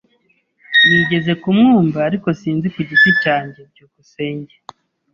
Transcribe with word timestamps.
Nigeze 0.87 1.31
kumwumva, 1.41 1.99
ariko 2.09 2.27
sinzi 2.39 2.67
ku 2.73 2.79
giti 2.89 3.11
cyanjye. 3.23 3.59
byukusenge 3.71 4.55